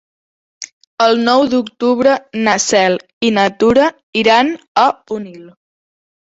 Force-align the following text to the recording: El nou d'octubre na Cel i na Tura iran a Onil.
El 1.03 1.19
nou 1.27 1.43
d'octubre 1.51 2.13
na 2.47 2.55
Cel 2.63 2.97
i 3.29 3.31
na 3.37 3.45
Tura 3.65 3.87
iran 4.23 4.51
a 4.87 4.89
Onil. 5.19 5.47